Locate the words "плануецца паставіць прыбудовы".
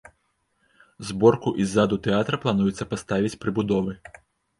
2.45-3.93